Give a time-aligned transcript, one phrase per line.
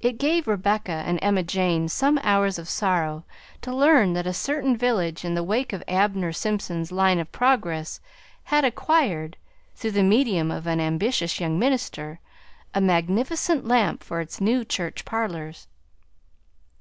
[0.00, 3.24] It gave Rebecca and Emma Jane some hours of sorrow
[3.60, 8.00] to learn that a certain village in the wake of Abner Simpson's line of progress
[8.42, 9.36] had acquired,
[9.76, 12.18] through the medium of an ambitious young minister,
[12.74, 15.68] a magnificent lamp for its new church parlors.